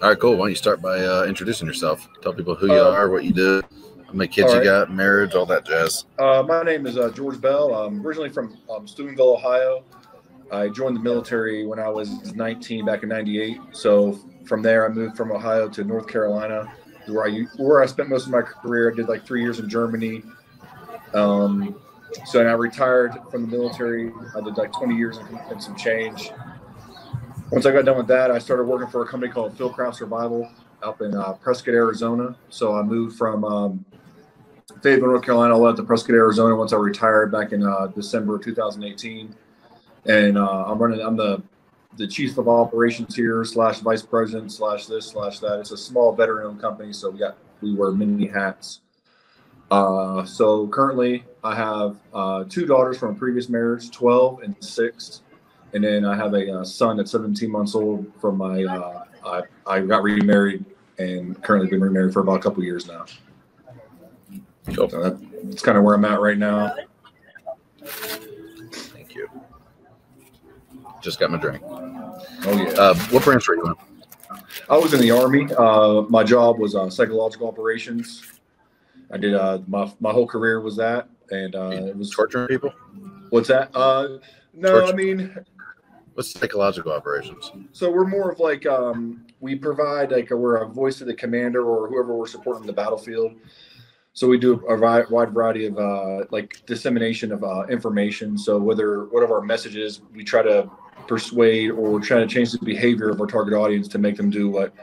[0.00, 0.32] All right, cool.
[0.32, 2.08] Why don't you start by uh, introducing yourself?
[2.22, 3.60] Tell people who you Uh, are, what you do,
[4.06, 6.04] how many kids all you got, marriage, all that jazz.
[6.20, 7.74] Uh, my name is uh, George Bell.
[7.74, 9.82] I'm originally from um, Steubenville, Ohio.
[10.52, 13.58] I joined the military when I was 19 back in '98.
[13.72, 16.72] So from there, I moved from Ohio to North Carolina,
[17.08, 18.92] where I where I spent most of my career.
[18.92, 20.22] I did like three years in Germany.
[21.12, 21.74] Um,
[22.24, 24.12] so then I retired from the military.
[24.36, 26.30] I did like 20 years and, and some change.
[27.50, 30.50] Once I got done with that, I started working for a company called Fieldcraft Survival
[30.82, 32.36] up in uh, Prescott, Arizona.
[32.50, 33.84] So I moved from um,
[34.82, 36.54] Fayetteville, North Carolina, all the way out to Prescott, Arizona.
[36.54, 39.34] Once I retired back in uh, December of 2018,
[40.04, 41.00] and uh, I'm running.
[41.00, 41.42] I'm the
[41.96, 45.58] the chief of operations here, slash vice president, slash this, slash that.
[45.58, 48.80] It's a small veteran-owned company, so we got we wear many hats.
[49.70, 55.22] Uh, so currently, I have uh, two daughters from a previous marriage, 12 and six,
[55.72, 58.64] and then I have a uh, son that's 17 months old from my.
[58.64, 60.64] Uh, I, I got remarried
[60.98, 63.04] and currently been remarried for about a couple years now.
[64.74, 64.88] Cool.
[64.88, 66.74] So that, that's kind of where I'm at right now.
[67.84, 69.28] Thank you.
[71.02, 71.62] Just got my drink.
[71.66, 72.68] Oh yeah.
[72.70, 73.74] Uh, what branch were you in?
[74.68, 75.48] I was in the army.
[75.54, 78.22] Uh, my job was uh, psychological operations.
[79.10, 82.72] I did uh, my my whole career was that, and uh, it was Torturing people?
[83.30, 83.70] what's that?
[83.74, 84.18] Uh,
[84.52, 85.34] no, I mean,
[86.18, 87.52] What's psychological operations?
[87.70, 91.14] so we're more of like um, we provide like a, we're a voice of the
[91.14, 93.36] commander or whoever we're supporting in the battlefield.
[94.14, 98.36] So we do a wide variety of uh, like dissemination of uh, information.
[98.36, 100.68] So whether what of our messages, we try to
[101.06, 104.50] persuade or try to change the behavior of our target audience to make them do
[104.50, 104.74] what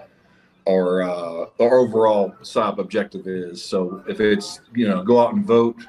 [0.69, 3.61] our uh, our overall SOP objective is.
[3.61, 5.85] So if it's you know go out and vote,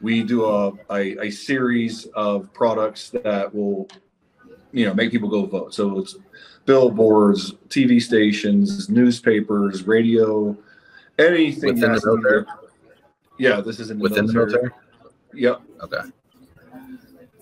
[0.00, 3.88] we do a, a, a series of products that will
[4.72, 5.74] you know make people go vote.
[5.74, 6.16] So it's
[6.66, 10.56] billboards, TV stations, newspapers, radio,
[11.18, 12.44] anything Within the military?
[13.38, 14.70] Yeah, this is in the Within the military?
[15.32, 15.62] Yep.
[15.82, 16.00] Okay.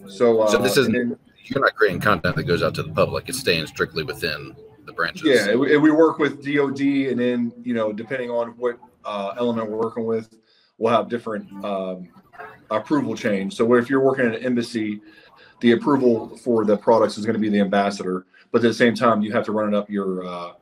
[0.08, 2.92] So, uh, So this isn't- then- You're not creating content that goes out to the
[2.92, 3.28] public.
[3.28, 5.22] It's staying strictly within the branches.
[5.26, 8.78] Yeah, and we and we work with DoD, and then you know, depending on what
[9.04, 10.28] uh, element we're working with,
[10.78, 12.08] we'll have different um,
[12.70, 13.54] approval change.
[13.54, 15.00] So, if you're working at an embassy,
[15.60, 18.94] the approval for the products is going to be the ambassador, but at the same
[18.94, 20.52] time, you have to run it up your uh,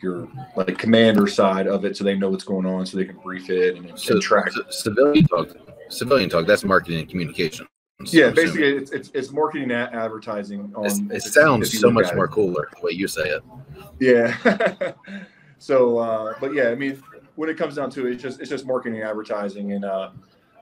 [0.00, 3.16] your like commander side of it, so they know what's going on, so they can
[3.18, 4.50] brief it and, So, and track.
[4.52, 5.48] c- civilian talk,
[5.88, 6.46] civilian talk.
[6.46, 7.66] That's marketing and communication.
[8.06, 10.72] Yeah, basically, it's, it's it's marketing and advertising.
[10.74, 12.16] On It's, it sounds so much at it.
[12.16, 13.42] more cooler the way you say it.
[14.00, 14.92] Yeah.
[15.58, 17.00] so, uh, but yeah, I mean,
[17.36, 20.10] when it comes down to it, it's just it's just marketing and advertising and uh,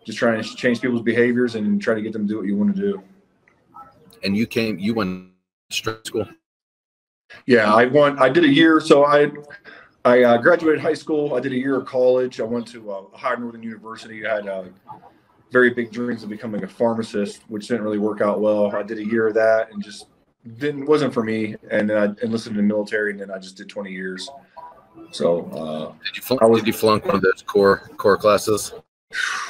[0.05, 2.57] just trying to change people's behaviors and try to get them to do what you
[2.57, 3.03] want to do.
[4.23, 5.31] And you came, you went
[5.71, 6.27] straight to school.
[7.47, 8.19] Yeah, I went.
[8.19, 8.81] I did a year.
[8.81, 9.31] So I
[10.05, 11.35] I uh, graduated high school.
[11.35, 12.41] I did a year of college.
[12.41, 14.27] I went to uh, Ohio Northern University.
[14.27, 14.65] I had uh,
[15.53, 18.75] very big dreams of becoming a pharmacist, which didn't really work out well.
[18.75, 20.07] I did a year of that and just
[20.59, 21.55] didn't wasn't for me.
[21.71, 24.29] And then I enlisted in the military, and then I just did 20 years.
[25.13, 28.17] So uh, Did you flunk, I was- did you flunk one of those core core
[28.17, 28.75] classes?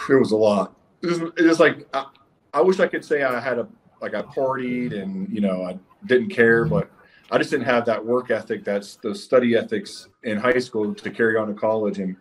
[0.09, 0.75] it was a lot.
[1.03, 2.07] It was, it was like I,
[2.53, 3.67] I wish I could say I had a
[4.00, 6.91] like I partied and you know I didn't care, but
[7.31, 8.65] I just didn't have that work ethic.
[8.65, 11.99] That's the study ethics in high school to carry on to college.
[11.99, 12.16] And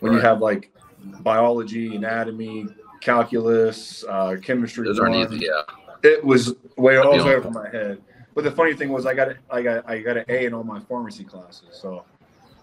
[0.00, 0.70] when you have like
[1.20, 2.66] biology, anatomy,
[3.00, 5.46] calculus, uh, chemistry, Those aren't easy.
[5.46, 5.62] Yeah.
[6.02, 8.02] it was way all I'd be the way over my head.
[8.34, 9.38] But the funny thing was I got it.
[9.48, 11.68] I got I got an A in all my pharmacy classes.
[11.80, 12.04] So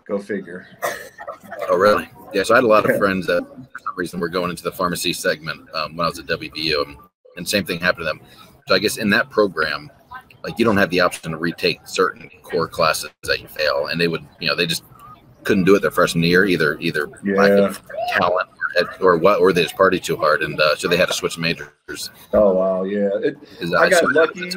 [0.05, 0.67] go figure.
[1.69, 2.09] Oh, really?
[2.33, 2.43] Yeah.
[2.43, 4.71] So I had a lot of friends that, for some reason, were going into the
[4.71, 6.97] pharmacy segment um, when I was at WVU,
[7.37, 8.21] and, same thing happened to them.
[8.67, 9.89] So I guess in that program,
[10.43, 13.99] like you don't have the option to retake certain core classes that you fail, and
[13.99, 14.83] they would, you know, they just
[15.43, 19.51] couldn't do it their freshman year, either either lack of talent or, or what, or
[19.53, 22.11] they just party too hard, and uh, so they had to switch majors.
[22.33, 23.09] Oh wow, yeah.
[23.21, 24.51] It, Is I got lucky.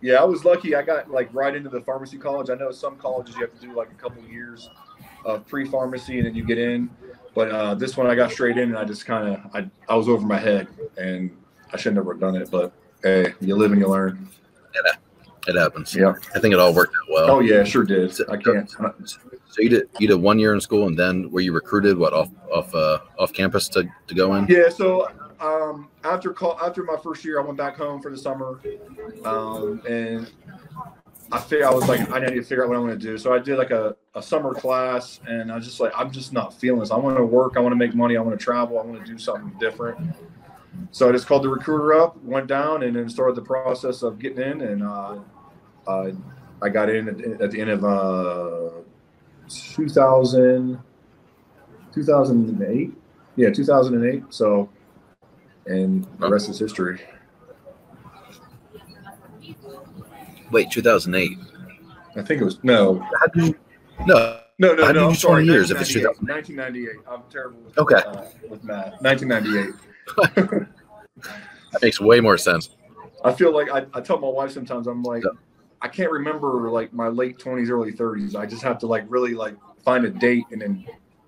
[0.00, 0.74] Yeah, I was lucky.
[0.74, 2.50] I got like right into the pharmacy college.
[2.50, 4.68] I know some colleges you have to do like a couple of years
[5.24, 6.90] of pre-pharmacy and then you get in.
[7.34, 9.96] But uh, this one I got straight in and I just kind of I, I
[9.96, 10.68] was over my head
[10.98, 11.34] and
[11.74, 12.50] I should never have done it.
[12.50, 12.72] But
[13.02, 14.30] hey, you live and you learn.
[15.46, 15.94] It happens.
[15.94, 16.14] Yeah.
[16.34, 17.30] I think it all worked out well.
[17.32, 18.14] Oh yeah, sure did.
[18.30, 18.70] I can't.
[18.70, 22.12] So you did you did one year in school, and then were you recruited what
[22.12, 24.46] off off uh, off campus to, to go in?
[24.46, 24.70] Yeah.
[24.70, 25.10] So
[25.40, 28.58] um, after call after my first year, I went back home for the summer,
[29.24, 30.30] um, and
[31.30, 33.18] I figured I was like, I need to figure out what I want to do.
[33.18, 36.32] So I did like a, a summer class, and I was just like, I'm just
[36.32, 36.90] not feeling this.
[36.90, 37.54] I want to work.
[37.56, 38.16] I want to make money.
[38.16, 38.78] I want to travel.
[38.78, 40.16] I want to do something different.
[40.90, 44.18] So I just called the recruiter up, went down, and then started the process of
[44.18, 44.60] getting in.
[44.60, 45.18] And uh,
[45.86, 46.10] uh,
[46.62, 48.70] I got in at, at the end of uh,
[49.48, 50.78] 2000,
[51.92, 52.92] 2008.
[53.36, 54.22] Yeah, 2008.
[54.30, 54.68] So,
[55.66, 57.00] and the rest is history.
[60.50, 61.38] Wait, 2008.
[62.16, 63.04] I think it was no.
[63.34, 63.54] You,
[64.06, 65.08] no, No, no, no.
[65.08, 65.44] I'm sorry.
[65.44, 66.06] years if it's 1998.
[66.28, 66.96] 1998.
[67.10, 67.96] I'm terrible with, Okay.
[67.96, 69.02] uh, with math.
[69.02, 69.74] 1998.
[70.16, 72.70] That makes way more sense.
[73.24, 75.30] I feel like I, I tell my wife sometimes I'm like Yeah.
[75.82, 78.36] I can't remember like my late 20s, early 30s.
[78.36, 79.54] I just have to like really like
[79.84, 80.86] find a date and then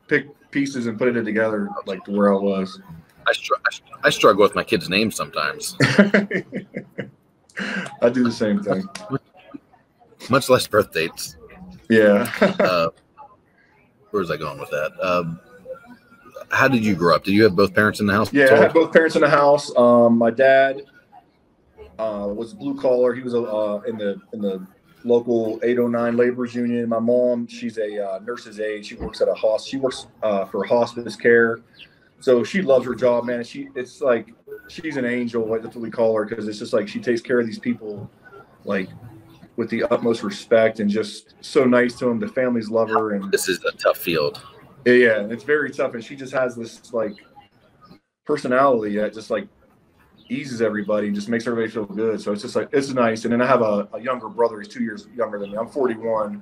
[0.08, 2.80] pick pieces and put it together like to where I was.
[3.26, 3.54] I, str-
[4.04, 6.28] I struggle with my kids' names sometimes, I
[8.12, 8.88] do the same thing.
[10.30, 11.36] much less birth dates.
[11.90, 12.30] Yeah.
[12.40, 12.90] Uh,
[14.10, 14.92] where was I going with that?
[15.02, 15.40] Um,
[16.50, 17.24] how did you grow up?
[17.24, 18.32] Did you have both parents in the house?
[18.32, 19.74] Yeah, I had both parents in the house.
[19.76, 20.82] Um, my dad
[21.98, 23.14] uh, was blue collar.
[23.14, 24.66] He was uh, in the in the
[25.04, 26.88] local 809 laborers union.
[26.88, 28.84] My mom, she's a uh, nurse's aide.
[28.84, 29.70] She works at a hospice.
[29.70, 31.60] She works uh, for hospice care.
[32.20, 33.44] So she loves her job, man.
[33.44, 34.32] She it's like
[34.68, 35.46] she's an angel.
[35.46, 37.58] Like that's what we call her because it's just like she takes care of these
[37.58, 38.10] people,
[38.64, 38.88] like
[39.56, 42.18] with the utmost respect and just so nice to them.
[42.18, 44.42] The families love her and This is a tough field.
[44.86, 47.16] Yeah, yeah, it's very tough, and she just has this like
[48.24, 49.48] personality that just like
[50.28, 52.20] eases everybody, and just makes everybody feel good.
[52.20, 53.24] So it's just like it's nice.
[53.24, 55.58] And then I have a, a younger brother; he's two years younger than me.
[55.58, 56.40] I'm 41,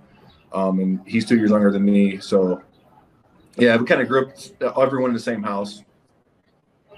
[0.52, 2.18] um, and he's two years younger than me.
[2.18, 2.62] So
[3.56, 4.28] yeah, we kind of grew
[4.60, 5.82] up everyone in the same house.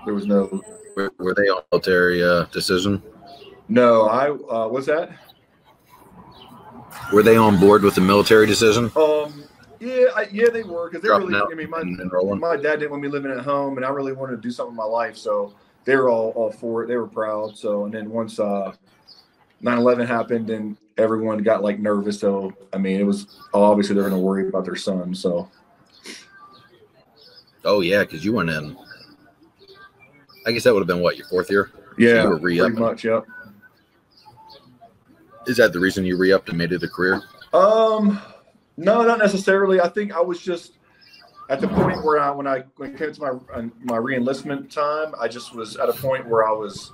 [0.05, 0.63] There was no
[0.97, 3.03] Were, were they on military uh, decision?
[3.69, 4.09] no.
[4.09, 5.11] I uh, what's that?
[7.13, 8.91] Were they on board with the military decision?
[8.97, 9.45] Um,
[9.81, 11.53] yeah, I, yeah, they were because they Dropping really.
[11.53, 14.37] I mean, my my dad didn't want me living at home, and I really wanted
[14.37, 16.89] to do something with my life, so they were all all for it.
[16.89, 17.57] They were proud.
[17.57, 18.73] So, and then once uh,
[19.63, 22.21] 9/11 happened, and everyone got like nervous.
[22.21, 25.15] So, I mean, it was obviously they're going to worry about their son.
[25.15, 25.49] So,
[27.67, 28.77] Oh yeah, because you went in.
[30.47, 31.73] I guess that would have been what your fourth year.
[31.99, 33.05] yeah, were pretty much.
[33.05, 33.27] Yep.
[35.49, 37.23] Is that the reason you re-upped and made it a career?
[37.53, 38.21] Um,
[38.77, 39.81] no, not necessarily.
[39.81, 40.73] I think I was just
[41.49, 45.15] at the point where I, when I when it came to my my reenlistment time,
[45.21, 46.93] I just was at a point where I was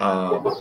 [0.00, 0.60] uh,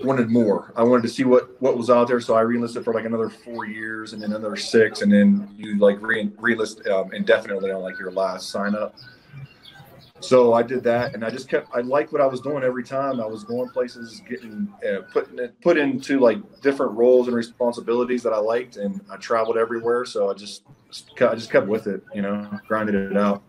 [0.00, 0.72] wanted more.
[0.76, 3.30] I wanted to see what what was out there, so I reenlisted for like another
[3.30, 7.82] four years, and then another six, and then you like re relist um, indefinitely on
[7.82, 8.94] like your last sign up.
[10.20, 11.74] So I did that, and I just kept.
[11.74, 13.20] I liked what I was doing every time.
[13.20, 18.34] I was going places, getting uh, put put into like different roles and responsibilities that
[18.34, 20.04] I liked, and I traveled everywhere.
[20.04, 20.64] So I just
[21.20, 23.42] I just kept with it, you know, grinded it out.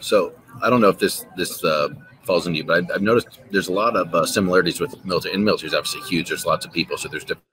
[0.00, 1.90] So I don't know if this this uh,
[2.24, 5.36] falls into you, but I, I've noticed there's a lot of uh, similarities with military.
[5.36, 6.28] And military is obviously huge.
[6.28, 7.44] There's lots of people, so there's different.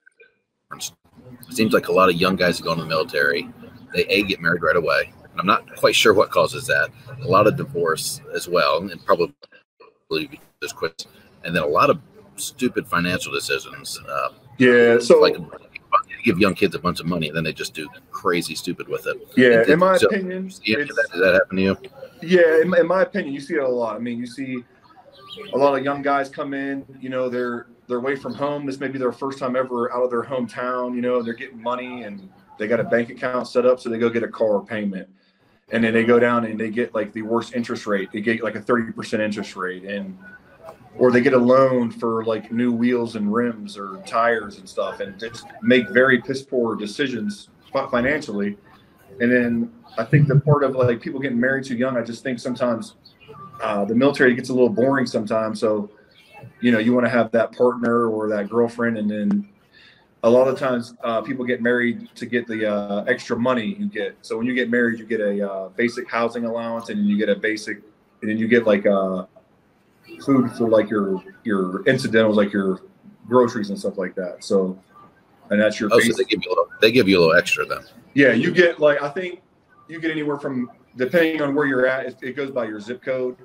[1.48, 3.48] It seems like a lot of young guys that go in the military,
[3.94, 5.14] they a get married right away.
[5.34, 6.90] And I'm not quite sure what causes that.
[7.22, 9.34] A lot of divorce as well, and probably
[10.62, 11.08] just quits,
[11.44, 12.00] and then a lot of
[12.36, 14.00] stupid financial decisions.
[14.08, 15.00] Uh, Yeah.
[15.00, 15.36] So like
[16.24, 19.08] give young kids a bunch of money, and then they just do crazy stupid with
[19.08, 19.18] it.
[19.36, 21.78] yeah, And in my so- opinion, Yeah, did that, that happen to you?
[22.22, 23.96] Yeah, in, in my opinion, you see it a lot.
[23.98, 24.64] I mean, you see
[25.54, 26.86] a lot of young guys come in.
[27.02, 28.66] You know, they're they're away from home.
[28.66, 30.96] This may be their first time ever out of their hometown.
[30.96, 33.98] You know, they're getting money and they got a bank account set up, so they
[33.98, 35.10] go get a car payment,
[35.74, 38.12] and then they go down and they get like the worst interest rate.
[38.14, 40.18] They get like a thirty percent interest rate, and
[40.98, 45.00] or they get a loan for like new wheels and rims or tires and stuff,
[45.00, 47.50] and just make very piss poor decisions
[47.90, 48.56] financially.
[49.20, 52.22] And then I think the part of like people getting married too young, I just
[52.22, 52.94] think sometimes
[53.62, 55.60] uh, the military gets a little boring sometimes.
[55.60, 55.90] So,
[56.62, 59.50] you know, you want to have that partner or that girlfriend, and then
[60.24, 63.88] a lot of times uh, people get married to get the uh, extra money you
[63.88, 64.18] get.
[64.22, 67.30] So when you get married, you get a uh, basic housing allowance, and you get
[67.30, 67.82] a basic,
[68.22, 69.26] and then you get like uh,
[70.26, 72.82] food for like your your incidentals, like your
[73.28, 74.44] groceries and stuff like that.
[74.44, 74.80] So,
[75.50, 77.36] and that's your Oh, so they give you a little, they give you a little
[77.36, 77.82] extra then.
[78.14, 79.42] Yeah, you get like I think
[79.90, 82.06] you get anywhere from depending on where you're at.
[82.06, 83.36] It, it goes by your zip code.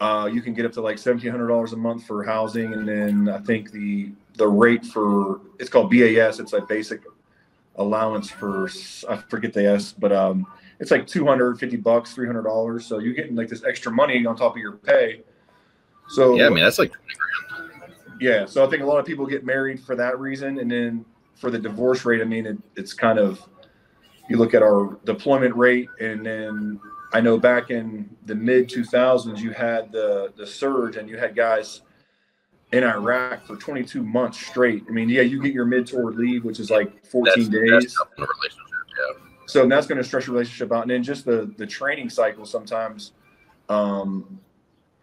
[0.00, 2.86] Uh, you can get up to like seventeen hundred dollars a month for housing, and
[2.86, 6.38] then I think the the rate for it's called BAS.
[6.38, 7.02] It's like basic
[7.76, 8.68] allowance for
[9.08, 10.46] I forget the S, but um,
[10.80, 12.84] it's like two hundred fifty bucks, three hundred dollars.
[12.84, 15.22] So you're getting like this extra money on top of your pay.
[16.08, 16.92] So Yeah, I mean that's like
[18.20, 21.04] yeah, so I think a lot of people get married for that reason, and then
[21.34, 23.46] for the divorce rate, I mean, it, it's kind of
[24.28, 26.80] you look at our deployment rate, and then
[27.12, 31.34] I know back in the mid 2000s, you had the the surge, and you had
[31.36, 31.82] guys
[32.72, 34.84] in Iraq for 22 months straight.
[34.88, 37.70] I mean, yeah, you get your mid tour leave, which is like 14 That's, days.
[37.70, 38.62] that's a relationship.
[38.98, 39.26] Yeah.
[39.46, 42.46] so that's going to stress your relationship out and then just the the training cycle
[42.46, 43.12] sometimes
[43.68, 44.40] um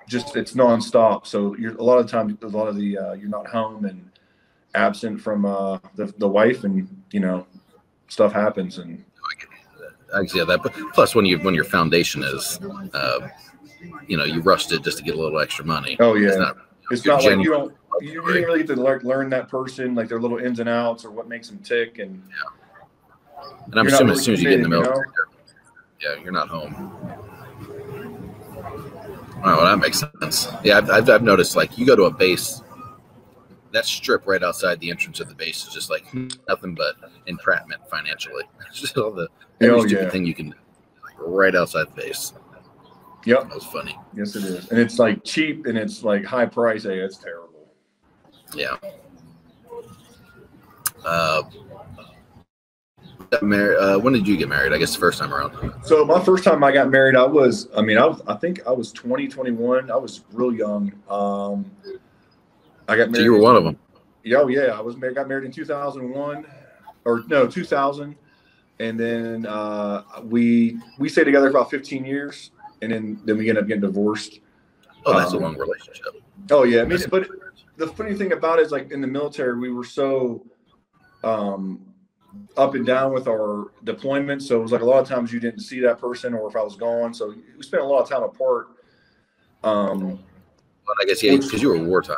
[0.10, 3.30] just it's nonstop so you're a lot of times a lot of the uh, you're
[3.30, 4.10] not home and
[4.74, 7.46] absent from uh the, the wife and you know
[8.08, 9.06] stuff happens and
[10.14, 10.62] I see that.
[10.64, 12.60] But plus, when you when your foundation is,
[12.94, 13.28] uh,
[14.08, 15.98] you know, you rushed it just to get a little extra money.
[16.00, 16.58] oh yeah It's not.
[16.92, 20.08] it's not like you don't you didn't really get to learn, learn that person like
[20.10, 23.46] their little ins and outs or what makes them tick and Yeah.
[23.66, 26.34] And I'm assuming really as soon as you get in the military, you're- yeah, you're
[26.34, 26.74] not home.
[29.46, 30.48] Oh, well, that makes sense.
[30.64, 32.62] Yeah, I've, I've, I've noticed like you go to a base,
[33.72, 36.06] that strip right outside the entrance of the base is just like
[36.48, 36.96] nothing but
[37.28, 38.44] entrapment financially.
[38.70, 39.28] It's just all the
[39.62, 40.10] every Oh, stupid yeah.
[40.10, 42.34] thing you can, like right outside the base.
[43.26, 43.98] yep That was funny.
[44.16, 47.50] yes it is and it's like cheap and it's like high price hey it's terrible
[48.56, 48.76] Yeah.
[51.06, 51.44] Uh,
[53.42, 54.72] married, uh, when did you get married?
[54.74, 55.74] I guess the first time around.
[55.84, 58.66] So my first time I got married, I was, I mean, I was, I think
[58.68, 59.92] I was 20, 21.
[59.92, 60.94] I was real young.
[61.10, 61.66] Um,
[62.88, 63.16] I got married.
[63.18, 63.78] So you were one of them.
[64.24, 64.68] Yeah, oh yeah.
[64.68, 66.46] I was married, got married in 2001
[67.06, 68.16] or no, 2000.
[68.80, 72.52] And then, uh, we, we stayed together for about 15 years
[72.82, 74.40] and then, then we ended up getting divorced.
[75.06, 76.06] Oh, that's a Um, long relationship.
[76.52, 76.82] Oh yeah.
[76.82, 77.28] I mean, but
[77.78, 80.46] the funny thing about it is like in the military, we were so,
[81.24, 81.82] um,
[82.58, 84.42] up and down with our deployment.
[84.42, 86.56] So it was like a lot of times you didn't see that person or if
[86.56, 87.14] I was gone.
[87.14, 88.70] So we spent a lot of time apart.
[89.64, 90.20] Um,
[90.86, 92.18] But I guess yeah, because you were wartime.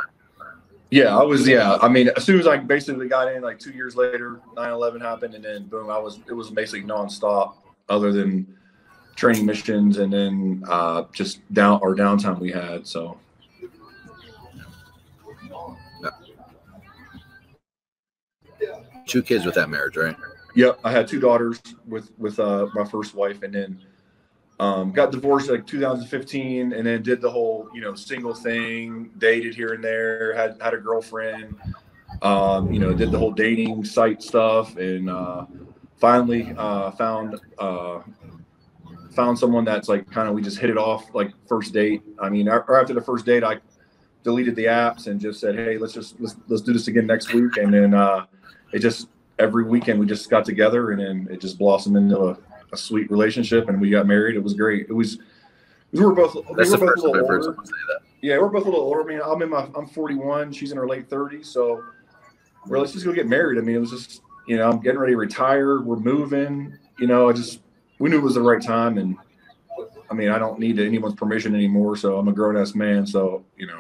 [0.96, 1.78] Yeah, I was, yeah.
[1.82, 5.02] I mean, as soon as I basically got in, like two years later, 9 11
[5.02, 5.36] happened.
[5.36, 7.56] And then boom, I was, it was basically nonstop
[7.90, 8.48] other than
[9.16, 12.88] training missions and then uh, just down our downtime we had.
[12.88, 13.18] So
[19.06, 20.16] Two kids with that marriage, right?
[20.56, 23.80] Yep, I had two daughters with with uh, my first wife, and then
[24.60, 29.56] um, got divorced like 2015, and then did the whole you know single thing, dated
[29.56, 31.56] here and there, had had a girlfriend,
[32.22, 35.46] um, you know, did the whole dating site stuff, and uh,
[35.98, 38.00] finally uh, found uh,
[39.12, 42.02] found someone that's like kind of we just hit it off like first date.
[42.20, 43.60] I mean, or after the first date, I
[44.24, 47.34] deleted the apps and just said, hey, let's just let's let's do this again next
[47.34, 48.26] week, and then uh,
[48.72, 49.10] it just
[49.40, 52.38] every weekend we just got together and then it just blossomed into a,
[52.76, 54.36] a sweet relationship and we got married.
[54.36, 54.88] It was great.
[54.90, 55.20] It was
[55.92, 57.44] we were both we That's were the both first time little I've heard older.
[57.44, 58.00] someone say that.
[58.22, 59.02] Yeah, we're both a little older.
[59.02, 60.52] I mean, I'm in my I'm 41.
[60.52, 61.46] She's in her late 30s.
[61.46, 61.84] So
[62.68, 63.58] we're let's just go get married.
[63.58, 65.82] I mean, it was just you know I'm getting ready to retire.
[65.82, 66.78] We're moving.
[67.00, 67.62] You know, I just
[68.00, 69.18] we knew it was the right time and.
[70.08, 73.08] I mean, I don't need anyone's permission anymore, so I'm a grown ass man.
[73.08, 73.80] So you know,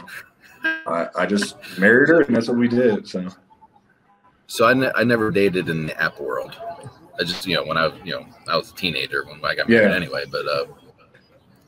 [0.63, 3.07] I, I just married her, and that's what we did.
[3.07, 3.27] So
[4.47, 6.55] So I, ne- I never dated in the app world.
[7.19, 9.55] I just, you know, when I was, you know, I was a teenager when I
[9.55, 9.95] got married Yeah.
[9.95, 10.65] anyway, but uh,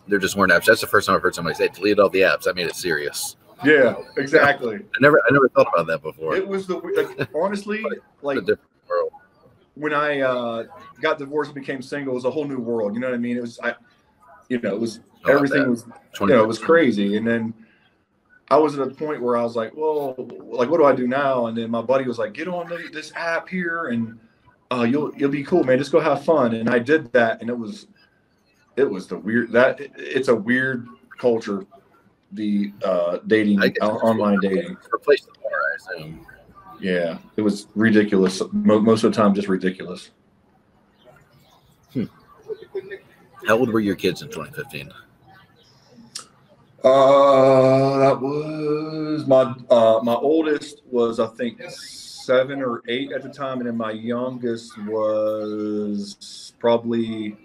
[0.08, 0.66] there just weren't apps.
[0.66, 2.48] That's the first time I've heard somebody say, delete all the apps.
[2.48, 3.36] I made it serious.
[3.66, 4.76] yeah, exactly.
[4.76, 6.36] I never, I never thought about that before.
[6.36, 7.84] It was the like honestly
[8.22, 9.12] like a different world.
[9.76, 10.64] when I uh,
[11.02, 12.94] got divorced and became single, it was a whole new world.
[12.94, 13.36] You know what I mean?
[13.38, 13.74] It was I,
[14.50, 15.86] you know, it was I everything was
[16.20, 17.18] you know it was crazy.
[17.18, 17.54] And then
[18.50, 20.14] I was at a point where I was like, well,
[20.44, 21.48] like what do I do now?
[21.48, 24.20] And then my buddy was like, get on the, this app here and
[24.72, 25.78] uh, you'll you'll be cool, man.
[25.78, 26.54] Just go have fun.
[26.54, 27.88] And I did that, and it was
[28.76, 31.66] it was the weird that it- it's a weird culture,
[32.32, 34.78] the uh, dating guess online dating.
[34.94, 36.26] Replace the bar, I assume.
[36.80, 38.42] Yeah, it was ridiculous.
[38.52, 40.12] Most of the time, just ridiculous.
[43.48, 44.92] How old were your kids in 2015?
[46.84, 51.60] Uh, that was my uh my oldest was I think
[52.28, 57.38] seven or eight at the time, and then my youngest was probably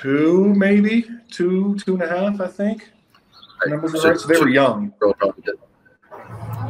[0.00, 2.40] two, maybe two, two and a half.
[2.40, 2.90] I think.
[3.66, 4.18] Are So right.
[4.18, 4.92] So they were young.
[4.98, 5.54] probably did-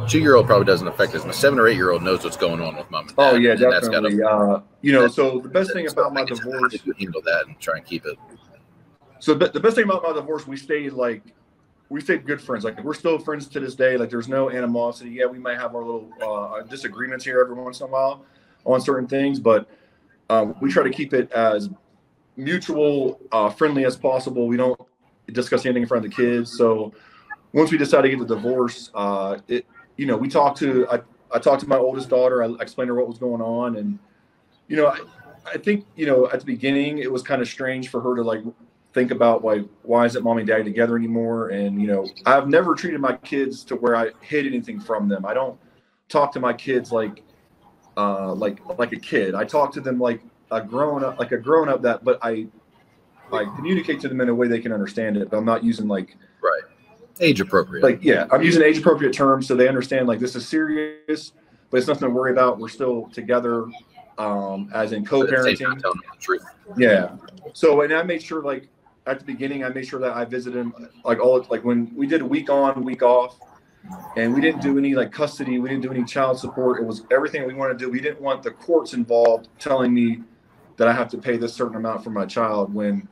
[0.07, 1.23] Two-year-old probably doesn't affect us.
[1.25, 3.33] My seven or eight-year-old knows what's going on with mom and dad.
[3.33, 4.21] Oh yeah, and that's gotta- definitely.
[4.23, 6.77] Uh, you know, so the best thing about my I guess How divorce.
[6.85, 8.17] you handle that and try and keep it?
[9.19, 11.23] So the, the best thing about my divorce, we stayed like
[11.93, 12.63] we stayed good friends.
[12.63, 13.97] Like we're still friends to this day.
[13.97, 15.11] Like there's no animosity.
[15.11, 18.25] Yeah, we might have our little uh, disagreements here every once in a while
[18.65, 19.69] on certain things, but
[20.31, 21.69] um, we try to keep it as
[22.35, 24.47] mutual, uh, friendly as possible.
[24.47, 24.79] We don't
[25.31, 26.57] discuss anything in front of the kids.
[26.57, 26.93] So
[27.53, 30.99] once we decided to get the divorce, uh, it you know we talked to I,
[31.31, 32.43] I talked to my oldest daughter.
[32.43, 33.99] I explained her what was going on, and
[34.67, 34.99] you know I,
[35.45, 38.23] I think you know at the beginning it was kind of strange for her to
[38.23, 38.41] like
[38.93, 41.49] think about why why isn't mommy and daddy together anymore?
[41.49, 45.25] And you know, I've never treated my kids to where I hid anything from them.
[45.25, 45.59] I don't
[46.09, 47.23] talk to my kids like
[47.97, 49.35] uh, like like a kid.
[49.35, 50.21] I talk to them like
[50.51, 51.81] a grown up, like a grown up.
[51.81, 52.47] That, but I
[53.31, 55.29] I communicate to them in a way they can understand it.
[55.29, 56.61] But I'm not using like right
[57.19, 57.83] age appropriate.
[57.83, 61.33] Like yeah, I'm using age appropriate terms so they understand like this is serious,
[61.69, 62.59] but it's nothing to worry about.
[62.59, 63.65] We're still together,
[64.19, 65.81] um, as in co-parenting.
[66.77, 67.15] Yeah.
[67.53, 68.69] So and I made sure like
[69.05, 72.07] at the beginning I made sure that I visited him like all like when we
[72.07, 73.37] did a week on week off
[74.15, 76.81] and we didn't do any like custody we didn't do any child support.
[76.81, 77.91] It was everything we wanted to do.
[77.91, 80.21] We didn't want the courts involved telling me
[80.77, 83.07] that i have to pay this certain amount for my child when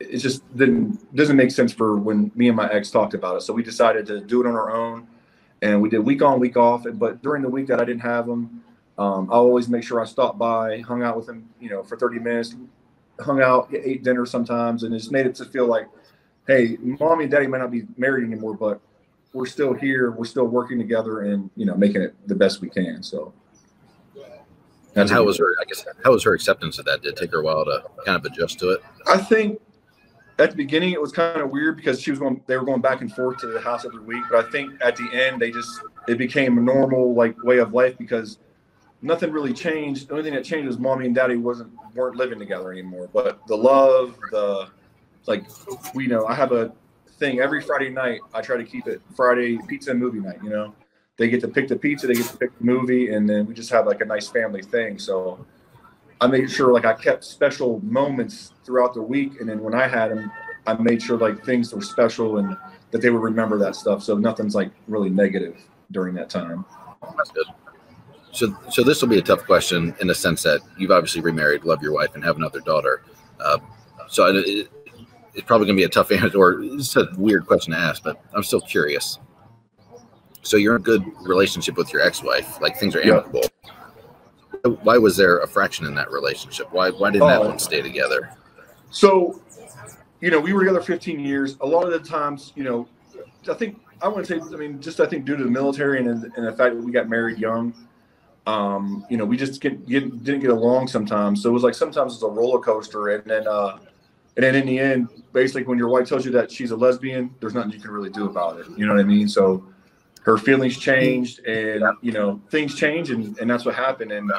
[0.00, 3.42] it just didn't doesn't make sense for when me and my ex talked about it.
[3.42, 5.06] So we decided to do it on our own
[5.64, 8.28] and we did week on week off but during the week that i didn't have
[8.28, 8.62] him
[8.98, 11.96] um, i always make sure i stopped by hung out with him you know for
[11.96, 12.54] 30 minutes
[13.20, 15.86] hung out ate dinner sometimes and just made it to feel like
[16.46, 18.80] hey mommy and daddy might not be married anymore but
[19.34, 20.12] we're still here.
[20.12, 23.02] We're still working together and you know making it the best we can.
[23.02, 23.34] So.
[24.96, 25.56] And how was her?
[25.60, 27.02] I guess how was her acceptance of that?
[27.02, 28.82] Did it take her a while to kind of adjust to it?
[29.08, 29.60] I think
[30.38, 32.40] at the beginning it was kind of weird because she was going.
[32.46, 34.22] They were going back and forth to the house every week.
[34.30, 37.74] But I think at the end they just it became a normal like way of
[37.74, 38.38] life because
[39.04, 40.08] nothing really changed.
[40.08, 43.08] The only thing that changed was mommy and daddy wasn't weren't living together anymore.
[43.12, 44.68] But the love, the
[45.26, 45.44] like,
[45.94, 46.72] we know I have a
[47.18, 48.20] thing every Friday night.
[48.32, 50.38] I try to keep it Friday pizza and movie night.
[50.42, 50.74] You know,
[51.18, 53.54] they get to pick the pizza, they get to pick the movie, and then we
[53.54, 54.98] just have like a nice family thing.
[54.98, 55.44] So
[56.20, 59.86] I made sure like I kept special moments throughout the week, and then when I
[59.86, 60.32] had them,
[60.66, 62.56] I made sure like things were special and
[62.90, 64.02] that they would remember that stuff.
[64.02, 65.56] So nothing's like really negative
[65.90, 66.64] during that time.
[67.16, 67.46] That's good.
[68.34, 71.64] So, so this will be a tough question in the sense that you've obviously remarried,
[71.64, 73.04] love your wife, and have another daughter.
[73.38, 73.58] Uh,
[74.08, 74.68] so it,
[75.34, 78.02] it's probably going to be a tough answer, or it's a weird question to ask,
[78.02, 79.20] but I'm still curious.
[80.42, 83.42] So you're in a good relationship with your ex-wife, like things are amicable.
[83.64, 84.70] Yeah.
[84.82, 86.72] Why was there a fraction in that relationship?
[86.72, 87.48] Why why didn't that oh.
[87.48, 88.30] one stay together?
[88.90, 89.42] So,
[90.20, 91.56] you know, we were together 15 years.
[91.60, 92.88] A lot of the times, you know,
[93.48, 95.98] I think I want to say, I mean, just I think due to the military
[96.00, 97.74] and, and the fact that we got married young,
[98.46, 101.42] um, you know, we just get, get, didn't get along sometimes.
[101.42, 103.78] So it was like sometimes it's a roller coaster, and then uh,
[104.36, 107.34] and then in the end, basically, when your wife tells you that she's a lesbian,
[107.40, 108.66] there's nothing you can really do about it.
[108.76, 109.28] You know what I mean?
[109.28, 109.64] So
[110.22, 114.12] her feelings changed, and you know things change, and, and that's what happened.
[114.12, 114.30] And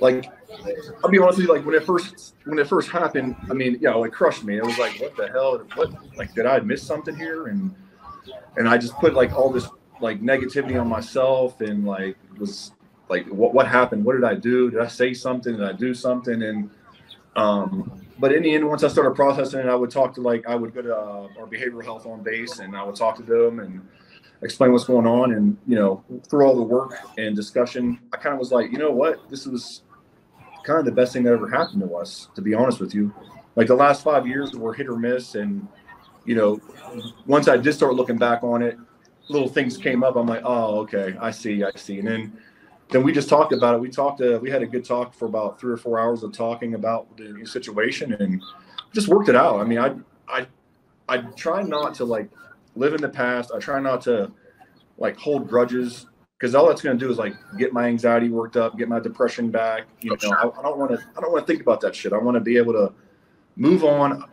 [0.00, 0.26] like,
[1.04, 3.78] I'll be honest with you, like when it first when it first happened, I mean,
[3.80, 4.56] yeah, it crushed me.
[4.56, 5.58] It was like, what the hell?
[5.74, 7.48] What like did I miss something here?
[7.48, 7.74] And
[8.56, 9.68] and I just put like all this
[10.00, 12.72] like negativity on myself, and like was
[13.08, 14.04] like, what what happened?
[14.04, 14.70] What did I do?
[14.70, 15.56] Did I say something?
[15.56, 16.42] Did I do something?
[16.42, 16.70] And
[17.36, 20.46] um but in the end, once I started processing it, I would talk to like
[20.46, 23.22] I would go to uh, our behavioral health on base, and I would talk to
[23.22, 23.86] them and
[24.42, 25.32] explain what's going on.
[25.32, 28.78] And you know, through all the work and discussion, I kind of was like, you
[28.78, 29.82] know what, this was
[30.64, 32.28] kind of the best thing that ever happened to us.
[32.34, 33.14] To be honest with you,
[33.54, 35.66] like the last five years were hit or miss, and
[36.24, 36.60] you know,
[37.26, 38.76] once I did start looking back on it,
[39.28, 40.16] little things came up.
[40.16, 42.38] I'm like, oh, okay, I see, I see, and then
[42.90, 43.80] then we just talked about it.
[43.80, 44.20] We talked.
[44.20, 47.16] Uh, we had a good talk for about three or four hours of talking about
[47.16, 48.42] the situation and
[48.92, 49.60] just worked it out.
[49.60, 49.94] I mean, I
[50.28, 50.46] I
[51.08, 52.30] I try not to like
[52.76, 53.52] live in the past.
[53.54, 54.30] I try not to
[54.96, 56.06] like hold grudges
[56.38, 59.00] because all that's going to do is like get my anxiety worked up, get my
[59.00, 59.84] depression back.
[60.00, 60.98] You know, I, I don't want to.
[61.16, 62.12] I don't want to think about that shit.
[62.12, 62.92] I want to be able to
[63.56, 64.24] move on,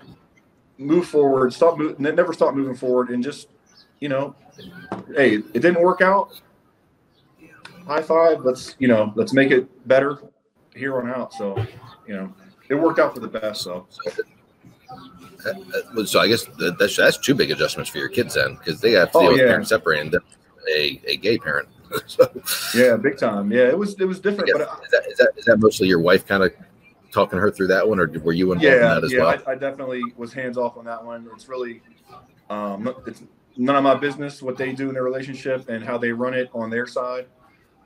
[0.78, 3.50] move forward, stop, move, never stop moving forward, and just
[4.00, 4.36] you know,
[5.15, 6.41] hey, it didn't work out
[7.86, 8.41] high five.
[8.41, 10.19] Let's you know, let's make it better
[10.76, 11.34] here on out.
[11.34, 11.58] So,
[12.08, 12.34] you know,
[12.69, 13.62] it worked out for the best.
[13.62, 13.88] So.
[15.45, 16.45] Uh, so I guess
[16.80, 19.30] that's that's two big adjustments for your kids then, because they have to deal oh,
[19.32, 19.43] yeah.
[19.43, 20.24] with parents separating them,
[20.74, 21.69] a, a gay parent.
[22.08, 22.28] so,
[22.74, 23.52] yeah, big time.
[23.52, 24.50] Yeah, it was it was different.
[24.52, 26.52] But is that, is that is that mostly your wife kind of
[27.12, 29.43] talking her through that one, or were you involved yeah, in that as yeah, well?
[29.45, 31.30] I, I definitely was hands off on that one.
[31.36, 31.82] It's really
[32.50, 33.21] um, it's
[33.58, 36.50] none of my business what they do in their relationship and how they run it
[36.54, 37.28] on their side.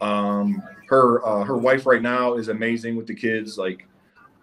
[0.01, 3.57] Um, her uh, her wife right now is amazing with the kids.
[3.57, 3.87] Like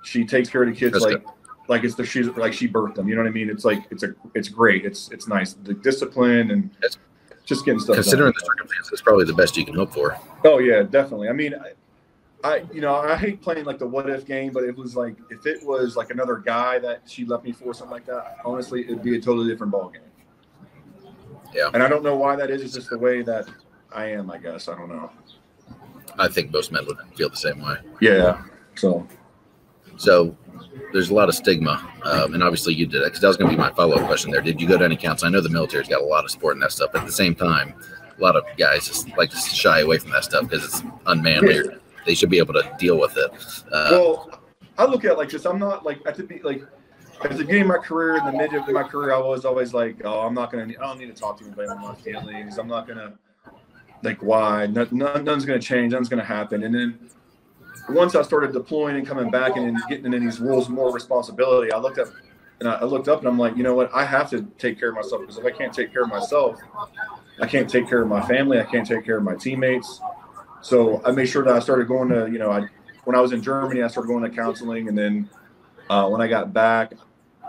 [0.05, 1.33] she takes care of the kids That's like good.
[1.69, 3.09] like it's the she's like she birthed them.
[3.09, 3.51] You know what I mean?
[3.51, 4.85] It's like it's a it's great.
[4.85, 5.55] It's it's nice.
[5.55, 6.99] The discipline and That's,
[7.45, 7.97] just getting stuff.
[7.97, 8.35] Considering done.
[8.38, 10.19] the circumstances, it's probably the best you can hope for.
[10.45, 11.29] Oh yeah, definitely.
[11.29, 11.55] I mean.
[11.55, 11.73] I,
[12.45, 15.16] I, you know, I hate playing like the what if game, but it was like
[15.31, 18.37] if it was like another guy that she left me for something like that.
[18.45, 20.03] Honestly, it'd be a totally different ball game.
[21.53, 21.71] Yeah.
[21.73, 22.62] And I don't know why that is.
[22.62, 23.49] It's just the way that
[23.92, 24.31] I am.
[24.31, 25.11] I guess I don't know.
[26.19, 27.77] I think most men would feel the same way.
[28.01, 28.42] Yeah.
[28.75, 29.07] So.
[29.97, 30.37] So
[30.92, 33.51] there's a lot of stigma, um, and obviously you did it because that was going
[33.51, 34.31] to be my follow up question.
[34.31, 35.27] There, did you go to any council?
[35.27, 37.12] I know the military's got a lot of support in that stuff, but at the
[37.12, 37.75] same time,
[38.19, 41.59] a lot of guys just like to shy away from that stuff because it's unmanly.
[41.59, 43.31] Or they should be able to deal with it.
[43.73, 44.40] Uh, well,
[44.79, 45.45] I look at it like this.
[45.45, 46.62] I'm not like at the be like
[47.25, 49.75] at the beginning of my career, in the mid of my career, I was always
[49.75, 52.59] like, oh, I'm not gonna, I don't need to talk to anybody about my feelings.
[52.59, 53.14] I'm not gonna
[54.03, 54.67] like why.
[54.67, 55.93] None, nothing's gonna change.
[55.93, 56.65] Nothing's gonna happen.
[56.65, 57.11] And then
[57.89, 61.79] once I started deploying and coming back and getting into these roles more responsibility, I
[61.79, 62.09] looked up
[62.61, 63.91] and I looked up and I'm like, you know what?
[63.95, 66.61] I have to take care of myself because if I can't take care of myself,
[67.41, 68.59] I can't take care of my family.
[68.59, 70.01] I can't take care of my teammates.
[70.63, 72.67] So I made sure that I started going to, you know, I
[73.05, 75.31] when I was in Germany, I started going to counseling, and then
[75.89, 76.93] uh, when I got back,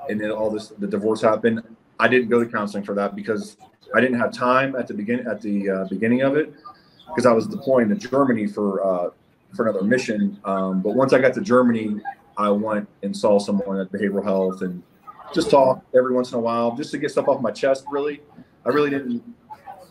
[0.07, 1.63] and then all this, the divorce happened.
[1.99, 3.57] I didn't go to counseling for that because
[3.95, 6.53] I didn't have time at the begin at the uh, beginning of it
[7.07, 9.09] because I was deploying to Germany for uh,
[9.55, 10.39] for another mission.
[10.45, 12.01] Um, but once I got to Germany,
[12.37, 14.83] I went and saw someone at behavioral health and
[15.33, 17.85] just talk every once in a while just to get stuff off my chest.
[17.89, 18.21] Really,
[18.65, 19.23] I really didn't.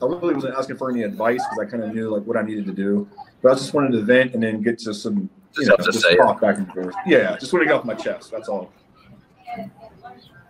[0.03, 2.43] I really wasn't asking for any advice because I kind of knew like what I
[2.43, 3.09] needed to do.
[3.43, 6.41] But I just wanted to vent and then get to some, you know, just talk
[6.41, 6.95] back and forth.
[7.07, 8.31] Yeah, just want to get off my chest.
[8.31, 8.73] That's all.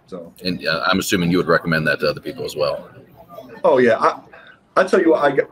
[0.06, 0.32] So.
[0.44, 2.90] And uh, I'm assuming you would recommend that to other people as well.
[3.68, 4.20] Oh yeah, I
[4.76, 5.50] I tell you what, I got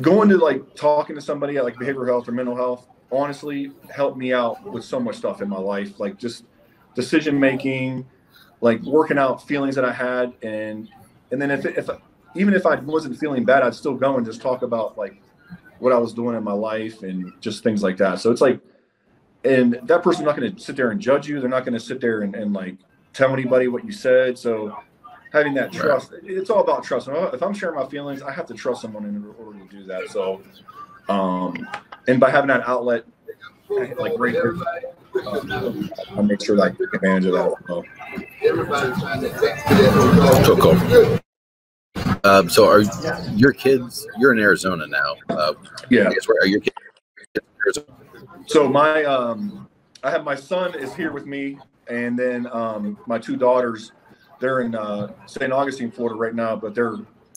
[0.00, 4.16] going to like talking to somebody at like behavioral health or mental health honestly helped
[4.16, 6.44] me out with so much stuff in my life like just
[6.94, 8.04] decision making
[8.60, 10.32] like working out feelings that i had.
[10.42, 10.88] And
[11.32, 11.88] and then if, if
[12.36, 15.20] even if i wasn't feeling bad i'd still go and just talk about like
[15.80, 18.20] what i was doing in my life and just things like that.
[18.20, 18.60] So it's like
[19.44, 21.40] and that person's not going to sit there and judge you.
[21.40, 22.76] They're not going to sit there and, and like
[23.12, 24.38] tell anybody what you said.
[24.38, 24.78] So
[25.34, 26.12] having that trust.
[26.12, 26.22] Right.
[26.24, 27.08] It's all about trust.
[27.08, 30.08] If I'm sharing my feelings, I have to trust someone in order to do that.
[30.08, 30.40] So,
[31.08, 31.68] um,
[32.06, 33.04] and by having that outlet,
[33.68, 34.56] like right here,
[35.26, 37.52] um, I make sure that I take advantage of that.
[40.44, 41.18] So cool.
[42.22, 42.82] Um, so are
[43.32, 44.06] your kids?
[44.18, 45.16] You're in Arizona now.
[45.28, 45.54] Uh,
[45.90, 46.10] yeah.
[46.26, 46.76] where are your kids?
[48.46, 49.68] So my um,
[50.04, 53.92] I have my son is here with me, and then um, my two daughters
[54.44, 55.50] they're in uh, St.
[55.50, 56.54] Augustine, Florida, right now.
[56.54, 56.96] But they're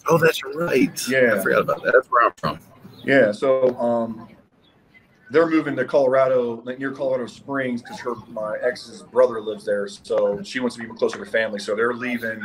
[0.10, 1.08] oh, that's right.
[1.08, 1.93] Yeah, I forgot about that.
[1.93, 2.60] That's where I'm from.
[3.06, 4.28] Yeah, so um,
[5.32, 9.88] they're moving to Colorado, like near Colorado Springs, because her my ex's brother lives there.
[9.88, 11.60] So she wants to be closer to family.
[11.60, 12.43] So they're leaving.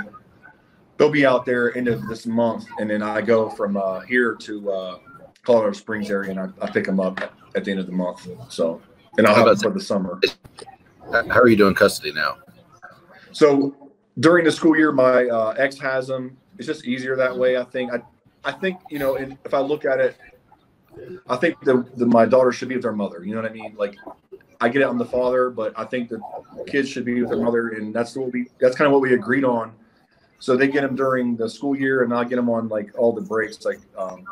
[0.97, 4.37] They'll be out there end of this month, and then I go from uh, here
[4.37, 4.99] to uh,
[5.43, 7.21] Colorado Springs area, and I, I, pick them up
[7.57, 8.29] at the end of the month.
[8.49, 8.81] So,
[9.19, 10.21] and I'll have them for the summer.
[11.11, 12.37] How are you doing custody now?
[13.33, 13.82] So
[14.19, 16.37] during the school year, my uh, ex has them.
[16.59, 17.57] It's just easier that way.
[17.57, 17.93] I think.
[17.93, 18.03] I,
[18.45, 20.17] I think you know, and if I look at it,
[21.29, 23.25] I think the, my daughter should be with their mother.
[23.25, 23.75] You know what I mean?
[23.77, 23.97] Like,
[24.61, 24.89] I get it.
[24.89, 26.21] I'm the father, but I think the
[26.67, 28.49] kids should be with their mother, and that's what we.
[28.61, 29.75] That's kind of what we agreed on.
[30.39, 33.13] So they get them during the school year, and I get them on like all
[33.13, 34.25] the breaks, like um,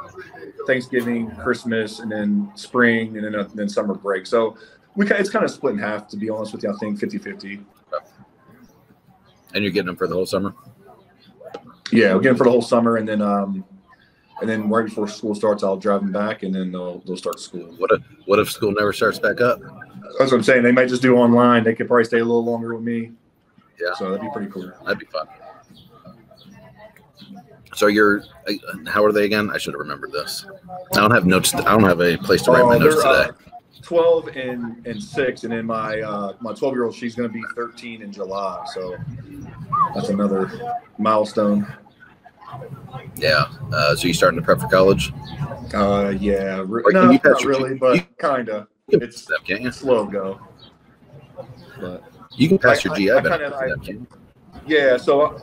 [0.66, 4.26] Thanksgiving, Christmas, and then spring, and then uh, then summer break.
[4.26, 4.56] So
[4.96, 6.72] we it's kind of split in half, to be honest with you.
[6.72, 7.64] I think 50-50.
[9.54, 10.54] And you're getting them for the whole summer?
[11.92, 13.64] Yeah, we're getting for the whole summer, and then um,
[14.40, 17.40] and then right before school starts, I'll drive them back, and then they'll they'll start
[17.40, 17.74] school.
[17.78, 19.60] What if what if school never starts back up?
[20.18, 20.62] That's what I'm saying.
[20.62, 21.64] They might just do online.
[21.64, 23.12] They could probably stay a little longer with me.
[23.80, 24.70] Yeah, so that'd be pretty cool.
[24.84, 25.26] That'd be fun.
[27.74, 28.22] So you're
[28.86, 29.50] how are they again?
[29.50, 30.46] I should have remembered this.
[30.92, 31.54] I don't have notes.
[31.54, 33.08] I don't have a place to write my uh, notes today.
[33.08, 33.32] Uh,
[33.82, 37.32] 12 and, and 6 and then my uh, my 12 year old she's going to
[37.32, 38.96] be 13 in july so
[39.94, 40.50] that's another
[40.98, 41.66] milestone.
[43.16, 45.12] Yeah uh, so you starting to prep for college?
[45.72, 49.70] Uh yeah re- no, not really but kind of it's them, can't you?
[49.70, 50.40] slow go.
[51.80, 52.02] But
[52.36, 54.06] you can pass I, your gi I, I them,
[54.66, 55.40] yeah so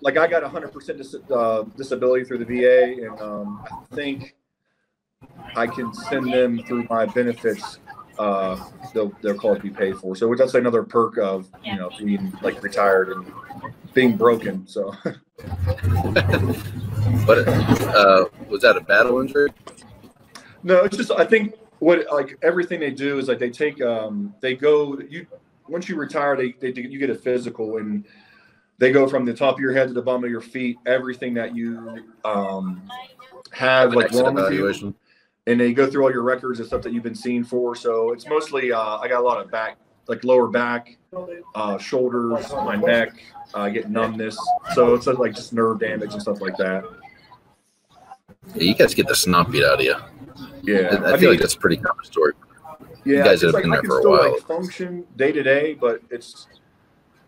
[0.00, 4.34] like i got 100% dis- uh, disability through the va and um, i think
[5.56, 7.78] I can send them through my benefits.
[8.18, 8.62] Uh,
[8.94, 10.14] they'll they'll call it be paid for.
[10.14, 13.32] So that's another perk of you know being like retired and
[13.94, 14.66] being broken.
[14.66, 14.94] So.
[17.26, 19.52] but uh, was that a battle injury?
[20.62, 24.34] No, it's just I think what like everything they do is like they take um
[24.40, 25.26] they go you
[25.68, 28.04] once you retire they, they you get a physical and
[28.78, 31.34] they go from the top of your head to the bottom of your feet everything
[31.34, 32.88] that you um
[33.52, 34.94] have like wrong with you
[35.46, 37.74] and they go through all your records and stuff that you've been seen for.
[37.74, 39.76] So it's mostly uh, I got a lot of back,
[40.08, 40.96] like lower back,
[41.54, 43.10] uh, shoulders, my neck,
[43.54, 44.36] uh, get numbness.
[44.74, 46.84] So it's like just nerve damage and stuff like that.
[48.54, 49.94] Yeah, you guys get the snot beat out of you.
[50.62, 52.32] Yeah, I, I, I feel mean, like that's a pretty common story.
[53.04, 54.32] Yeah, You guys have like been I there for a still while.
[54.32, 56.48] like function day to day, but it's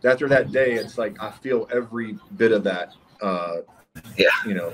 [0.04, 2.94] after that day, it's like I feel every bit of that.
[3.20, 3.59] Uh,
[4.16, 4.26] Yeah.
[4.46, 4.72] you know.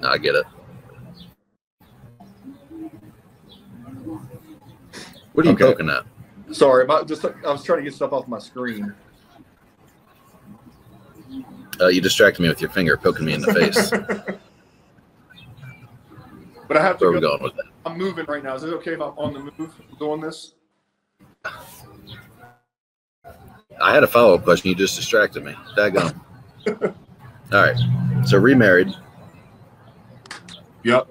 [0.00, 0.46] No, I get it.
[5.32, 5.72] What are you Okay.
[5.72, 6.04] poking at?
[6.52, 8.94] Sorry, about just I was trying to get stuff off my screen.
[11.80, 13.92] Uh, you distracted me with your finger poking me in the face.
[16.68, 17.30] But I have Where are to we go.
[17.38, 17.64] going with that?
[17.84, 18.54] I'm moving right now.
[18.56, 20.54] Is it okay if I'm on the move doing this?
[23.80, 24.68] I had a follow up question.
[24.70, 25.54] You just distracted me.
[25.76, 26.18] Daggone.
[27.52, 27.76] All right.
[28.26, 28.94] So remarried,
[30.86, 31.08] Yep.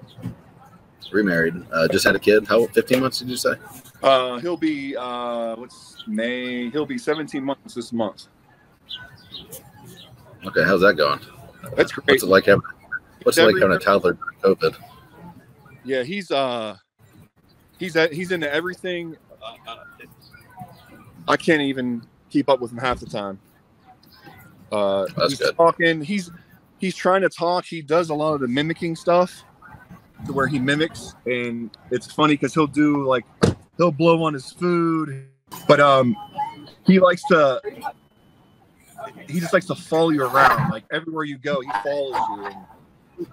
[1.12, 1.54] remarried.
[1.70, 2.46] Uh, just had a kid.
[2.46, 2.72] How old?
[2.72, 3.54] 15 months did you say?
[4.02, 6.70] Uh, he'll be uh, what's May?
[6.70, 8.28] He'll be 17 months this month.
[10.46, 10.64] Okay.
[10.64, 11.20] How's that going?
[11.76, 12.08] That's great.
[12.08, 12.62] What's it like having?
[13.22, 14.76] What's it like having a toddler during COVID?
[15.84, 16.76] Yeah, he's uh,
[17.78, 19.16] he's at, he's into everything.
[19.66, 19.76] Uh,
[21.28, 23.38] I can't even keep up with him half the time.
[24.72, 25.56] Uh, That's he's good.
[25.56, 26.02] talking.
[26.02, 26.30] He's
[26.78, 27.64] he's trying to talk.
[27.64, 29.44] He does a lot of the mimicking stuff,
[30.26, 33.24] where he mimics, and it's funny because he'll do like
[33.76, 35.28] he'll blow on his food,
[35.68, 36.16] but um,
[36.84, 37.60] he likes to.
[39.28, 40.70] He just likes to follow you around.
[40.70, 42.46] Like everywhere you go, he follows you.
[42.46, 42.56] And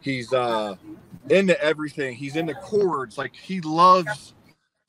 [0.01, 0.75] he's uh
[1.29, 2.15] into everything.
[2.15, 3.17] He's into cords.
[3.17, 4.33] Like he loves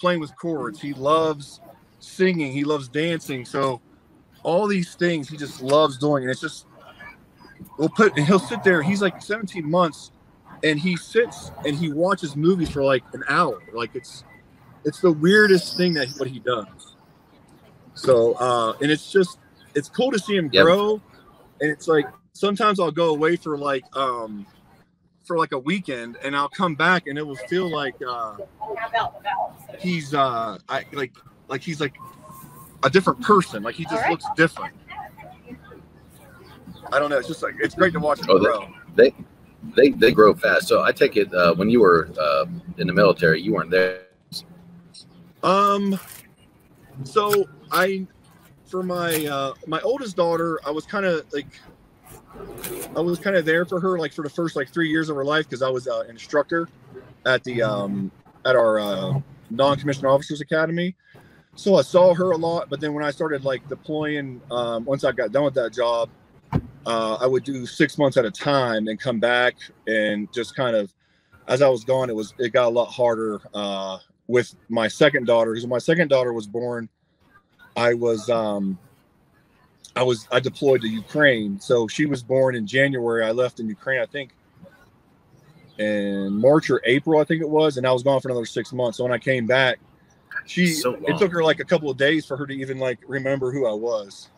[0.00, 0.80] playing with cords.
[0.80, 1.60] He loves
[2.00, 2.52] singing.
[2.52, 3.44] He loves dancing.
[3.44, 3.80] So
[4.42, 6.24] all these things he just loves doing.
[6.24, 6.66] And it's just
[7.78, 8.82] we'll put and he'll sit there.
[8.82, 10.10] He's like 17 months
[10.64, 13.62] and he sits and he watches movies for like an hour.
[13.74, 14.24] Like it's
[14.84, 16.96] it's the weirdest thing that what he does.
[17.94, 19.38] So uh and it's just
[19.74, 20.64] it's cool to see him Yep.
[20.64, 21.02] grow.
[21.60, 24.46] And it's like sometimes I'll go away for like um
[25.24, 28.36] for like a weekend and I'll come back and it will feel like uh
[29.78, 31.12] he's uh I like
[31.48, 31.94] like he's like
[32.84, 33.62] a different person.
[33.62, 34.74] Like he just looks different.
[36.92, 37.18] I don't know.
[37.18, 38.68] It's just like it's great to watch him Oh, grow.
[38.96, 39.14] They they
[40.14, 40.68] grow fast.
[40.68, 42.46] So I take it uh, when you were uh,
[42.78, 44.02] in the military, you weren't there.
[45.42, 45.98] Um,
[47.02, 48.06] so I,
[48.66, 51.60] for my uh, my oldest daughter, I was kind of like,
[52.96, 55.16] I was kind of there for her like for the first like three years of
[55.16, 56.68] her life because I was uh, an instructor
[57.26, 58.10] at the um
[58.44, 60.94] at our uh, non-commissioned officers academy.
[61.56, 65.04] So I saw her a lot, but then when I started like deploying, um, once
[65.04, 66.10] I got done with that job,
[66.86, 70.76] uh, I would do six months at a time and come back and just kind
[70.76, 70.92] of,
[71.48, 73.40] as I was gone, it was it got a lot harder.
[73.52, 76.88] Uh, with my second daughter because my second daughter was born
[77.76, 78.78] i was um
[79.96, 81.60] i was i deployed to ukraine.
[81.60, 83.24] So she was born in january.
[83.24, 84.30] I left in ukraine i think
[85.78, 88.72] in march or april i think it was and i was gone for another six
[88.72, 88.98] months.
[88.98, 89.78] So when i came back
[90.46, 92.98] she So it took her like a couple of days for her to even like
[93.06, 94.28] remember who i was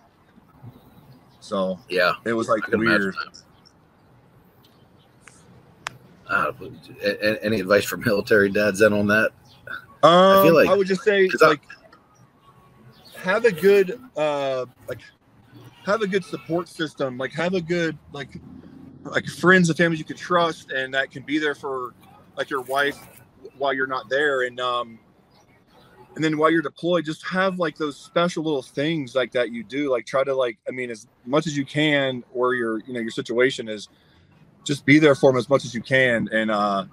[1.46, 3.14] so Yeah, it was like I weird.
[6.28, 6.50] Uh,
[7.42, 9.30] any advice for military dads then on that?
[10.02, 11.62] Um, I feel like- would just say 'cause I- like
[13.18, 15.00] have a good uh like
[15.84, 17.16] have a good support system.
[17.16, 18.40] Like have a good like
[19.04, 21.94] like friends and families you can trust and that can be there for
[22.36, 22.98] like your wife
[23.56, 24.98] while you're not there and um
[26.16, 29.62] and then while you're deployed just have like those special little things like that you
[29.62, 32.92] do like try to like i mean as much as you can or your you
[32.92, 33.88] know your situation is
[34.64, 36.84] just be there for them as much as you can and uh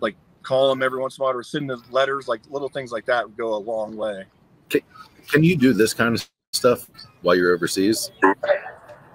[0.00, 2.92] like call them every once in a while or send them letters like little things
[2.92, 4.24] like that would go a long way
[4.70, 6.88] Can you do this kind of stuff
[7.22, 8.12] while you're overseas?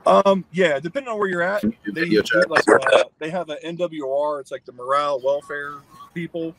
[0.06, 2.50] um yeah depending on where you're at you they video chat?
[2.50, 4.41] like uh, they have a MWR.
[4.41, 5.76] It's like the morale welfare
[6.13, 6.56] people,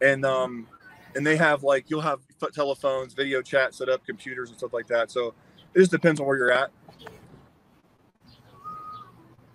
[0.00, 0.66] and um,
[1.14, 2.20] and they have like you'll have
[2.54, 5.10] telephones, video chat set up, computers and stuff like that.
[5.10, 5.34] So
[5.74, 6.70] it just depends on where you're at.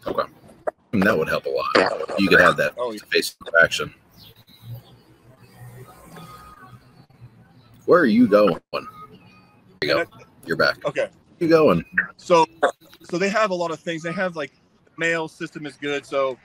[0.05, 0.29] Okay,
[0.91, 2.19] And that would help a lot.
[2.19, 3.93] You could have that Oh, face interaction.
[7.85, 8.59] Where are you going?
[8.71, 8.87] There
[9.81, 10.05] you go.
[10.45, 10.85] You're back.
[10.85, 11.85] Okay, Where you going?
[12.17, 12.45] so
[13.03, 14.03] so they have a lot of things.
[14.03, 14.51] They have like
[14.97, 16.05] mail system is good.
[16.05, 16.37] So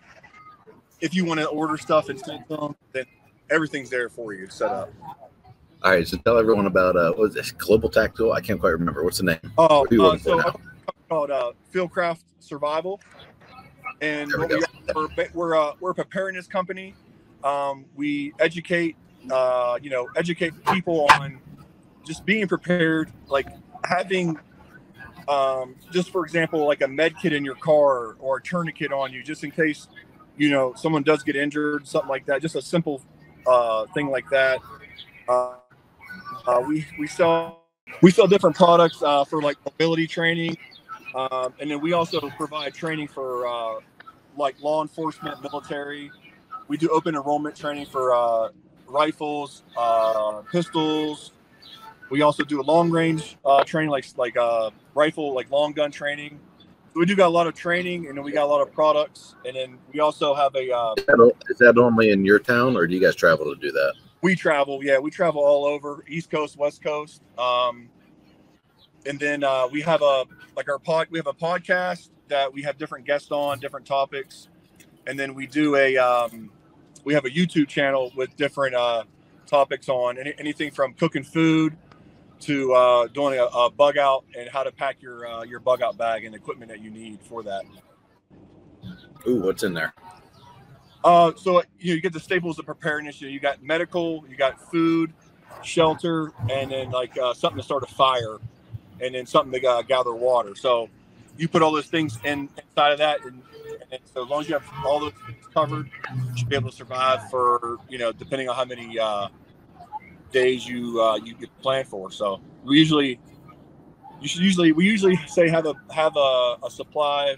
[1.00, 3.04] if you want to order stuff and send them, then
[3.50, 4.92] everything's there for you set up.
[5.84, 7.52] All right, so tell everyone about uh, what is this?
[7.52, 8.32] Global Tactical?
[8.32, 9.04] I can't quite remember.
[9.04, 9.52] What's the name?
[9.56, 10.56] Oh, uh, so now?
[11.08, 13.00] called uh, Fieldcraft Survival,
[14.00, 14.60] and we are,
[14.92, 16.96] we're we're a, we're a preparedness company.
[17.44, 18.96] Um, we educate,
[19.30, 21.38] uh, you know, educate people on
[22.04, 23.46] just being prepared, like
[23.84, 24.36] having,
[25.28, 29.12] um, just for example, like a med kit in your car or a tourniquet on
[29.12, 29.86] you, just in case,
[30.36, 32.42] you know, someone does get injured, something like that.
[32.42, 33.00] Just a simple
[33.46, 34.58] uh, thing like that.
[35.28, 35.54] Uh,
[36.46, 37.64] uh, we we sell
[38.02, 40.56] we sell different products uh, for like mobility training,
[41.14, 43.80] um, and then we also provide training for uh,
[44.36, 46.10] like law enforcement, military.
[46.68, 48.50] We do open enrollment training for uh,
[48.86, 51.32] rifles, uh, pistols.
[52.10, 54.36] We also do a long range uh, training, like like
[54.94, 56.38] rifle, like long gun training.
[56.94, 59.34] We do got a lot of training, and then we got a lot of products,
[59.44, 60.94] and then we also have a.
[60.96, 63.60] Is that, o- is that only in your town, or do you guys travel to
[63.60, 63.94] do that?
[64.22, 67.22] We travel, yeah, we travel all over, East Coast, West Coast.
[67.36, 67.88] Um,
[69.06, 70.24] and then uh, we have a
[70.56, 71.08] like our pod.
[71.10, 74.48] We have a podcast that we have different guests on, different topics,
[75.06, 76.50] and then we do a um,
[77.04, 79.04] we have a YouTube channel with different uh,
[79.46, 81.76] topics on any, anything from cooking food
[82.40, 85.80] to uh, doing a, a bug out and how to pack your uh, your bug
[85.80, 87.64] out bag and equipment that you need for that.
[89.26, 89.94] Ooh, what's in there?
[91.04, 93.20] Uh, so you, know, you get the staples of preparedness.
[93.20, 95.12] You, got medical, you got food,
[95.62, 98.38] shelter, and then like uh, something to start a fire,
[99.00, 100.54] and then something to uh, gather water.
[100.54, 100.88] So
[101.36, 103.42] you put all those things in inside of that, and,
[103.92, 106.70] and so as long as you have all those things covered, you should be able
[106.70, 109.28] to survive for you know depending on how many uh,
[110.32, 112.10] days you uh, you planned for.
[112.10, 113.20] So we usually
[114.20, 117.36] you should usually we usually say have a have a, a supply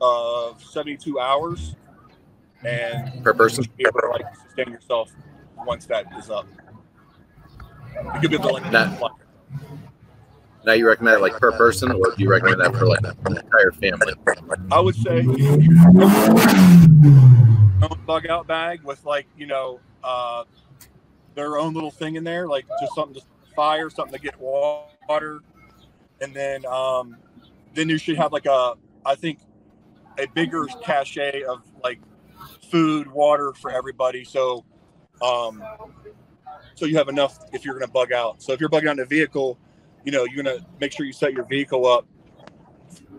[0.00, 1.74] of 72 hours
[2.64, 3.64] and Per person?
[3.76, 5.12] be able to like sustain yourself
[5.66, 6.46] once that is up.
[8.14, 9.00] You could be able to like That-
[10.64, 13.36] Now you recommend that like per person, or do you recommend that for like an
[13.36, 14.14] entire family?
[14.72, 15.24] I would say
[17.82, 20.44] own bug out bag with like you know uh,
[21.34, 25.40] their own little thing in there, like just something to fire, something to get water,
[26.20, 27.16] and then um,
[27.74, 28.74] then you should have like a
[29.04, 29.38] I think
[30.18, 32.00] a bigger cachet of like
[32.70, 34.24] food, water for everybody.
[34.24, 34.64] So
[35.22, 35.62] um,
[36.74, 38.42] so you have enough if you're going to bug out.
[38.42, 39.58] So if you're bugging out in a vehicle,
[40.04, 42.06] you know you're going to make sure you set your vehicle up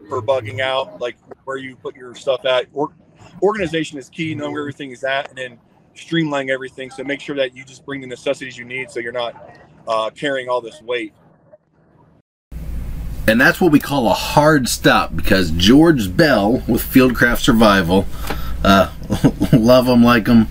[0.10, 2.68] for bugging out, like where you put your stuff at.
[2.74, 2.94] Or,
[3.42, 5.60] organization is key, knowing where everything is at, and then
[5.96, 6.92] streamlining everything.
[6.92, 10.10] So make sure that you just bring the necessities you need, so you're not uh,
[10.12, 11.14] carrying all this weight.
[13.28, 18.06] And that's what we call a hard stop because George Bell with Fieldcraft Survival,
[18.66, 18.92] uh,
[19.54, 20.48] love him, like him.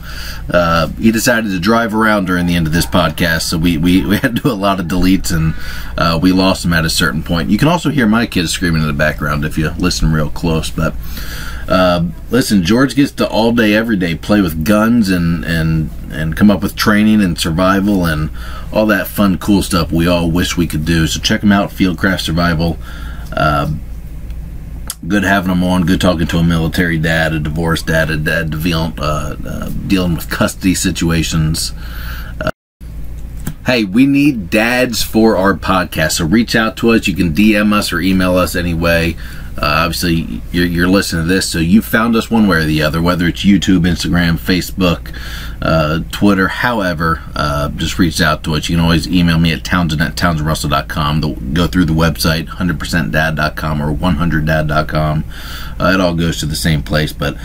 [0.49, 4.07] Uh, he decided to drive around during the end of this podcast, so we, we,
[4.07, 5.55] we had to do a lot of deletes and
[5.99, 7.51] uh, we lost him at a certain point.
[7.51, 10.71] You can also hear my kids screaming in the background if you listen real close.
[10.71, 10.95] But
[11.69, 16.37] uh, listen, George gets to all day, every day play with guns and, and, and
[16.37, 18.31] come up with training and survival and
[18.73, 21.09] all that fun, cool stuff we all wish we could do.
[21.09, 22.77] So check him out, Fieldcraft Survival.
[23.33, 23.73] Uh,
[25.09, 25.87] good having him on.
[25.87, 30.15] Good talking to a military dad, a divorced dad, a dad dealing, uh, uh, dealing
[30.15, 31.73] with custody situations.
[32.41, 32.51] Uh,
[33.67, 36.13] hey, we need dads for our podcast.
[36.13, 37.07] So reach out to us.
[37.07, 39.17] You can DM us or email us anyway.
[39.57, 42.83] Uh, obviously, you're, you're listening to this, so you found us one way or the
[42.83, 45.17] other, whether it's YouTube, Instagram, Facebook,
[45.63, 48.69] uh, Twitter, however, uh, just reach out to us.
[48.69, 51.53] You can always email me at townsend at townsendrussell.com.
[51.55, 55.25] Go through the website, 100%dad.com or 100dad.com.
[55.79, 57.37] Uh, it all goes to the same place, but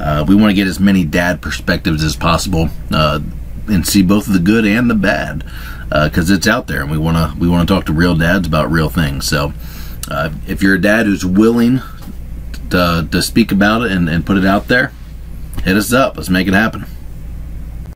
[0.00, 3.20] uh, we want to get as many dad perspectives as possible uh,
[3.66, 5.44] and see both the good and the bad
[5.90, 8.46] because it's out there, and we want to we want to talk to real dads
[8.46, 9.26] about real things.
[9.26, 9.52] So.
[10.10, 11.80] Uh, if you're a dad who's willing
[12.70, 14.92] to, to speak about it and, and put it out there,
[15.64, 16.16] hit us up.
[16.16, 16.86] Let's make it happen.